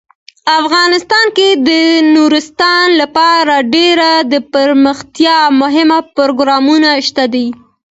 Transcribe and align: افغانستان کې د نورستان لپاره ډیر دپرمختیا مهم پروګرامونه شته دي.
افغانستان 0.61 1.25
کې 1.37 1.47
د 1.67 1.69
نورستان 2.15 2.85
لپاره 3.01 3.53
ډیر 3.73 3.97
دپرمختیا 4.33 5.37
مهم 5.61 5.89
پروګرامونه 6.17 6.89
شته 7.07 7.23
دي. 7.33 7.47